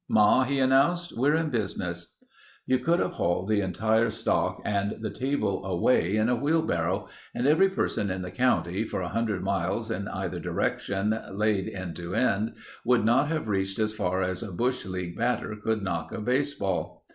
[0.09, 2.15] "Ma," he announced, "we're in business."
[2.65, 7.45] You could have hauled the entire stock and the table away in a wheelbarrow and
[7.45, 12.55] every person in the country for 100 miles in either direction laid end to end
[12.83, 17.05] would not have reached as far as a bush league batter could knock a baseball.